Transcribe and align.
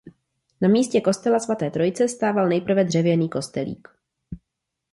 Na 0.61 0.67
místě 0.67 1.01
kostela 1.01 1.39
Svaté 1.39 1.71
Trojice 1.71 2.07
stával 2.07 2.47
nejprve 2.49 2.83
dřevěný 2.83 3.29
kostelík. 3.29 3.87